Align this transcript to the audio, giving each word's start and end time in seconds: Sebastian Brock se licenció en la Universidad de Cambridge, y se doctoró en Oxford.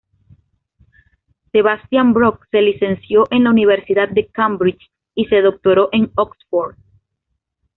Sebastian 1.51 2.11
Brock 2.13 2.47
se 2.49 2.63
licenció 2.63 3.25
en 3.29 3.43
la 3.43 3.51
Universidad 3.51 4.09
de 4.09 4.25
Cambridge, 4.29 4.89
y 5.13 5.25
se 5.25 5.41
doctoró 5.43 5.89
en 5.91 6.11
Oxford. 6.15 6.75